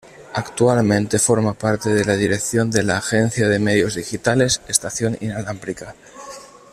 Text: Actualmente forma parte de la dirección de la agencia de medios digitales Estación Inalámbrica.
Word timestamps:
Actualmente 0.33 1.19
forma 1.19 1.53
parte 1.53 1.93
de 1.93 2.03
la 2.03 2.15
dirección 2.15 2.71
de 2.71 2.81
la 2.81 2.97
agencia 2.97 3.47
de 3.47 3.59
medios 3.59 3.93
digitales 3.93 4.59
Estación 4.67 5.15
Inalámbrica. 5.21 5.93